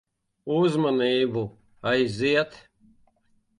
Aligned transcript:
Uzmanību. 0.55 1.45
Aiziet. 1.93 2.59